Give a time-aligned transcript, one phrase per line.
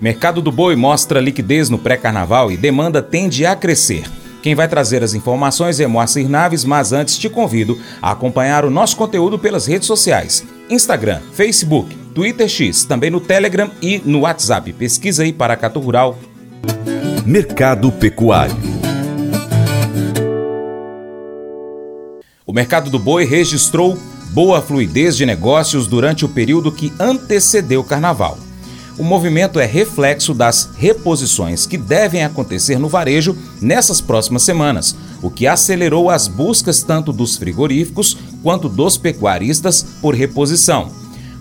[0.00, 4.04] Mercado do boi mostra liquidez no pré-carnaval e demanda tende a crescer.
[4.42, 8.70] Quem vai trazer as informações é Moacir Naves, mas antes te convido a acompanhar o
[8.70, 14.72] nosso conteúdo pelas redes sociais: Instagram, Facebook, Twitter X, também no Telegram e no WhatsApp.
[14.74, 16.18] Pesquisa aí Paracatu Rural.
[17.24, 18.54] Mercado Pecuário.
[22.46, 23.98] O mercado do boi registrou
[24.32, 28.36] boa fluidez de negócios durante o período que antecedeu o carnaval.
[28.96, 35.28] O movimento é reflexo das reposições que devem acontecer no varejo nessas próximas semanas, o
[35.30, 40.92] que acelerou as buscas tanto dos frigoríficos quanto dos pecuaristas por reposição.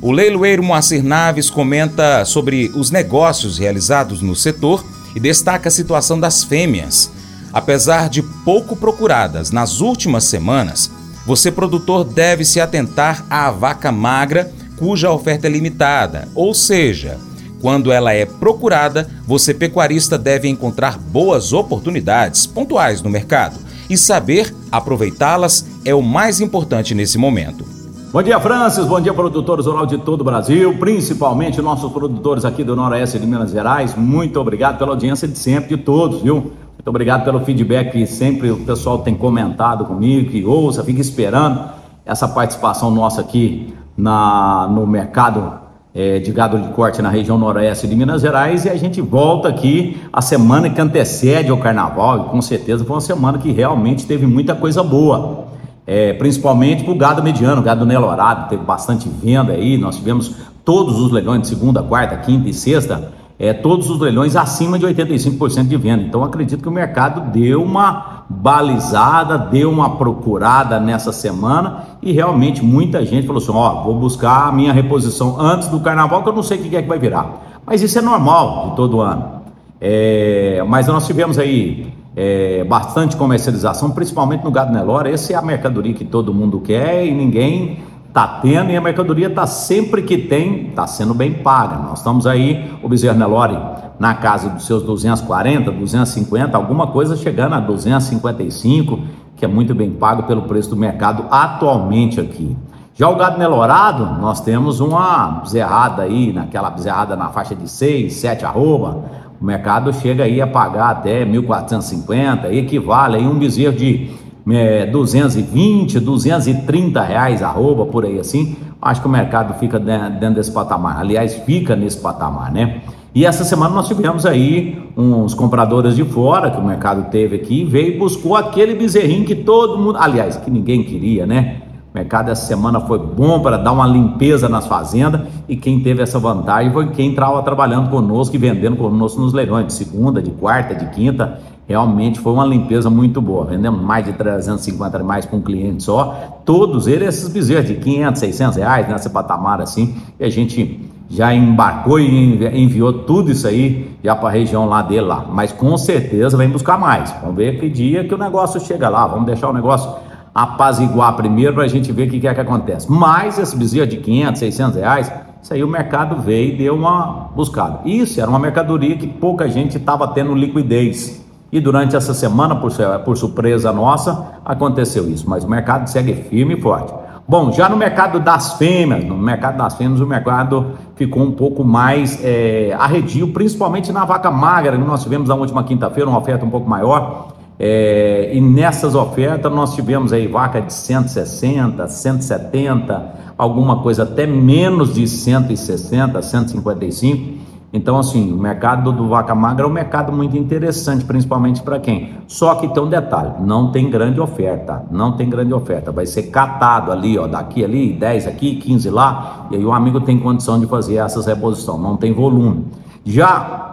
[0.01, 4.83] O leiloeiro Moacir Naves comenta sobre os negócios realizados no setor
[5.15, 7.11] e destaca a situação das fêmeas.
[7.53, 10.89] Apesar de pouco procuradas nas últimas semanas,
[11.25, 17.17] você produtor deve se atentar à vaca magra cuja oferta é limitada, ou seja,
[17.63, 23.55] quando ela é procurada, você pecuarista deve encontrar boas oportunidades pontuais no mercado
[23.89, 27.63] e saber aproveitá-las é o mais importante nesse momento.
[28.11, 28.85] Bom dia, Francis.
[28.85, 33.25] Bom dia, produtores rural de todo o Brasil, principalmente nossos produtores aqui do Noroeste de
[33.25, 33.95] Minas Gerais.
[33.95, 36.35] Muito obrigado pela audiência de sempre, de todos, viu?
[36.35, 41.63] Muito obrigado pelo feedback que sempre o pessoal tem comentado comigo, que ouça, fica esperando
[42.05, 45.62] essa participação nossa aqui na, no mercado
[45.95, 49.47] é, de gado de corte na região noroeste de Minas Gerais e a gente volta
[49.47, 54.05] aqui a semana que antecede o carnaval e com certeza foi uma semana que realmente
[54.05, 55.45] teve muita coisa boa.
[55.85, 60.33] É, principalmente para o gado mediano, gado nelorado, teve bastante venda aí, nós tivemos
[60.63, 64.85] todos os leilões de segunda, quarta, quinta e sexta, é, todos os leilões acima de
[64.85, 66.03] 85% de venda.
[66.03, 72.63] Então acredito que o mercado deu uma balizada, deu uma procurada nessa semana e realmente
[72.63, 76.33] muita gente falou assim: ó, vou buscar a minha reposição antes do carnaval, que eu
[76.33, 77.61] não sei o que é que vai virar.
[77.65, 79.41] Mas isso é normal de todo ano.
[79.79, 85.11] É, mas nós tivemos aí é, bastante comercialização, principalmente no gado Nelore.
[85.11, 87.79] Essa é a mercadoria que todo mundo quer e ninguém
[88.13, 91.77] Está tendo e a mercadoria está sempre que tem, está sendo bem paga.
[91.77, 93.57] Nós estamos aí, o Bezerro Nelore,
[93.97, 98.99] na casa dos seus 240, 250, alguma coisa chegando a 255,
[99.35, 102.55] que é muito bem pago pelo preço do mercado atualmente aqui.
[102.93, 108.13] Já o gado Nelorado, nós temos uma bezerrada aí, naquela bezerrada na faixa de 6,
[108.13, 109.05] 7 arroba.
[109.41, 114.11] O mercado chega aí a pagar até 1.450, equivale aí um bezerro de
[114.49, 120.51] é, 220, 230 reais arroba, por aí assim, acho que o mercado fica dentro desse
[120.51, 120.99] patamar.
[120.99, 122.81] Aliás, fica nesse patamar, né?
[123.15, 127.63] E essa semana nós tivemos aí uns compradores de fora que o mercado teve aqui,
[127.63, 131.61] veio e buscou aquele bezerrinho que todo mundo, aliás, que ninguém queria, né?
[131.93, 136.01] O mercado essa semana foi bom para dar uma limpeza nas fazendas e quem teve
[136.01, 140.31] essa vantagem foi quem estava trabalhando conosco e vendendo conosco nos leilões de segunda, de
[140.31, 143.45] quarta, de quinta Realmente foi uma limpeza muito boa.
[143.45, 146.41] Vendemos mais de 350 animais para um cliente só.
[146.43, 149.95] Todos eles, esses bezerros de 500, 600 reais nessa patamar assim.
[150.19, 154.81] E a gente já embarcou e enviou tudo isso aí já para a região lá
[154.81, 155.25] dele lá.
[155.31, 157.15] Mas com certeza vem buscar mais.
[157.21, 159.07] Vamos ver que dia que o negócio chega lá.
[159.07, 159.89] Vamos deixar o negócio
[160.33, 162.91] apaziguar primeiro para a gente ver o que, é que acontece.
[162.91, 165.11] Mas esse bezerro de 500, 600 reais,
[165.41, 167.81] isso aí o mercado veio e deu uma buscada.
[167.85, 171.21] Isso era uma mercadoria que pouca gente estava tendo liquidez.
[171.51, 172.71] E durante essa semana, por,
[173.05, 175.29] por surpresa nossa, aconteceu isso.
[175.29, 176.91] Mas o mercado segue firme e forte.
[177.27, 181.63] Bom, já no mercado das fêmeas, no mercado das fêmeas, o mercado ficou um pouco
[181.63, 186.45] mais é, arredio, principalmente na vaca magra, que nós tivemos na última quinta-feira uma oferta
[186.45, 187.32] um pouco maior.
[187.59, 194.93] É, e nessas ofertas nós tivemos aí vaca de 160, 170, alguma coisa até menos
[194.93, 197.43] de 160, 155.
[197.75, 202.13] Então, assim, o mercado do vaca magra é um mercado muito interessante, principalmente para quem?
[202.27, 205.91] Só que tem um detalhe: não tem grande oferta, não tem grande oferta.
[205.91, 209.99] Vai ser catado ali, ó, daqui ali, 10 aqui, 15 lá, e aí o amigo
[210.01, 212.67] tem condição de fazer essas reposições, não tem volume.
[213.03, 213.72] Já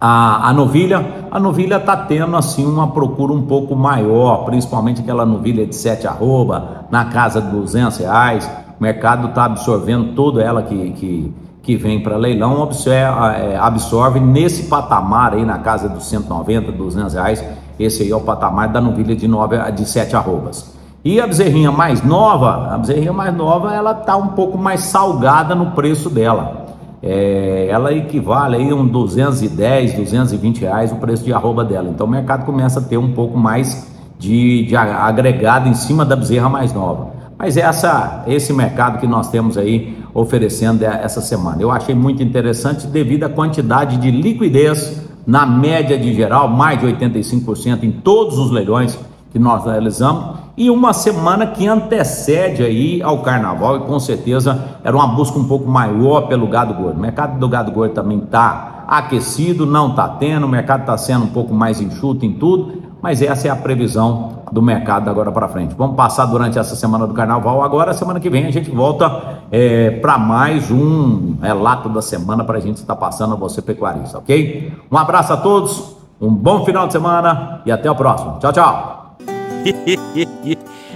[0.00, 5.26] a, a novilha, a novilha está tendo assim uma procura um pouco maior, principalmente aquela
[5.26, 8.50] novilha de 7 arroba, na casa de 200 reais.
[8.78, 14.18] O mercado está absorvendo toda ela que, que que vem para leilão absorve, é, absorve,
[14.18, 17.44] nesse patamar aí na casa dos 190, 200 reais.
[17.78, 20.74] Esse aí é o patamar da novilha de, nove, de 7 arrobas.
[21.04, 25.54] E a bezerrinha mais nova, a bezerrinha mais nova, ela tá um pouco mais salgada
[25.54, 26.59] no preço dela.
[27.02, 31.88] É, ela equivale aí a um 210, 220 reais o preço de arroba dela.
[31.88, 36.14] Então o mercado começa a ter um pouco mais de, de agregado em cima da
[36.14, 37.10] bezerra mais nova.
[37.38, 41.62] Mas essa, esse mercado que nós temos aí oferecendo essa semana.
[41.62, 46.86] Eu achei muito interessante devido à quantidade de liquidez na média de geral, mais de
[46.86, 48.98] 85% em todos os leilões
[49.32, 54.94] que nós realizamos, e uma semana que antecede aí ao carnaval, e com certeza era
[54.94, 56.98] uma busca um pouco maior pelo gado gordo.
[56.98, 61.24] O mercado do gado gordo também está aquecido, não está tendo, o mercado está sendo
[61.24, 65.48] um pouco mais enxuto em tudo, mas essa é a previsão do mercado agora para
[65.48, 65.74] frente.
[65.78, 67.62] Vamos passar durante essa semana do carnaval.
[67.62, 72.58] Agora, semana que vem, a gente volta é, para mais um relato da semana para
[72.58, 74.74] a gente estar passando a você, pecuarista, ok?
[74.92, 78.38] Um abraço a todos, um bom final de semana e até o próximo.
[78.40, 79.16] Tchau, tchau.
[80.14, 80.58] 一一。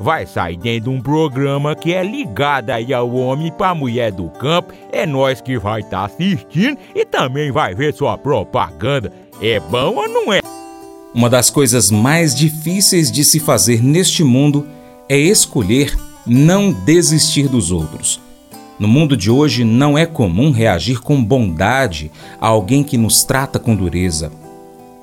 [0.00, 4.12] vai sair dentro de um programa que é ligado aí ao homem para a mulher
[4.12, 4.72] do campo.
[4.92, 9.12] É nós que vai estar tá assistindo e também vai ver sua propaganda.
[9.40, 10.40] É bom ou não é?
[11.14, 14.66] Uma das coisas mais difíceis de se fazer neste mundo
[15.08, 15.96] é escolher
[16.26, 18.20] não desistir dos outros.
[18.78, 23.58] No mundo de hoje, não é comum reagir com bondade a alguém que nos trata
[23.58, 24.30] com dureza.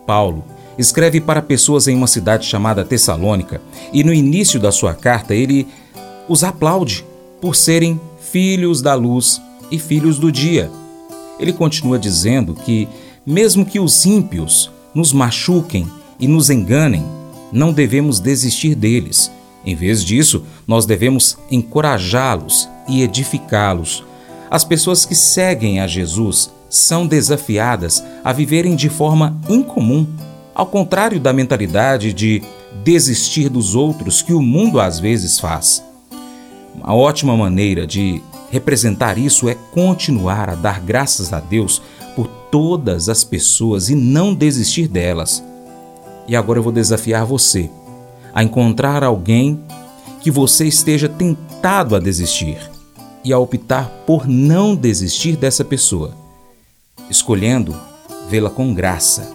[0.05, 0.45] Paulo
[0.77, 3.61] escreve para pessoas em uma cidade chamada Tessalônica
[3.93, 5.67] e no início da sua carta ele
[6.27, 7.05] os aplaude
[7.39, 9.41] por serem filhos da luz
[9.71, 10.69] e filhos do dia.
[11.39, 12.87] Ele continua dizendo que,
[13.25, 15.87] mesmo que os ímpios nos machuquem
[16.19, 17.05] e nos enganem,
[17.51, 19.31] não devemos desistir deles.
[19.65, 24.03] Em vez disso, nós devemos encorajá-los e edificá-los.
[24.49, 30.07] As pessoas que seguem a Jesus são desafiadas a viverem de forma incomum
[30.55, 32.41] ao contrário da mentalidade de
[32.81, 35.83] desistir dos outros que o mundo às vezes faz.
[36.73, 41.81] Uma ótima maneira de representar isso é continuar a dar graças a Deus
[42.15, 45.43] por todas as pessoas e não desistir delas.
[46.25, 47.69] E agora eu vou desafiar você
[48.33, 49.59] a encontrar alguém
[50.21, 52.57] que você esteja tentado a desistir
[53.23, 56.15] e a optar por não desistir dessa pessoa,
[57.09, 57.75] escolhendo
[58.29, 59.34] vê-la com graça